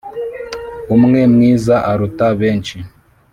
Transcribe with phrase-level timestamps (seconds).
[0.95, 2.77] umwe mwiza aruta benshi,